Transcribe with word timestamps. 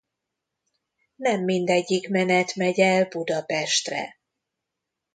Nem 1.15 1.43
mindegyik 1.43 2.09
menet 2.09 2.55
megy 2.55 2.79
el 2.79 3.05
Budapestre. 3.07 4.17